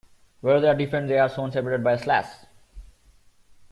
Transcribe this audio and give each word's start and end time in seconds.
Where 0.39 0.59
they 0.59 0.67
are 0.67 0.73
different, 0.73 1.09
they 1.09 1.19
are 1.19 1.29
shown 1.29 1.51
separated 1.51 1.83
by 1.83 1.91
a 1.91 1.97
slash. 1.99 2.45